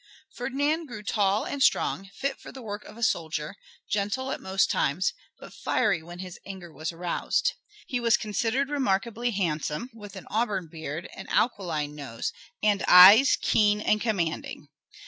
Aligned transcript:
Ferdinand 0.33 0.87
grew 0.87 1.03
tall 1.03 1.43
and 1.45 1.61
strong, 1.61 2.09
fit 2.15 2.39
for 2.39 2.51
the 2.51 2.63
work 2.63 2.83
of 2.85 2.97
a 2.97 3.03
soldier, 3.03 3.53
gentle 3.87 4.31
at 4.31 4.41
most 4.41 4.71
times, 4.71 5.13
but 5.37 5.53
fiery 5.53 6.01
when 6.01 6.17
his 6.17 6.39
anger 6.43 6.73
was 6.73 6.91
aroused. 6.91 7.53
He 7.85 7.99
was 7.99 8.17
considered 8.17 8.69
remarkably 8.71 9.29
handsome, 9.29 9.91
with 9.93 10.15
an 10.15 10.25
auburn 10.31 10.69
beard, 10.71 11.07
an 11.15 11.27
aquiline 11.29 11.93
nose, 11.93 12.33
and 12.63 12.83
eyes 12.87 13.37
keen 13.39 13.79
and 13.79 14.01
commanding. 14.01 14.69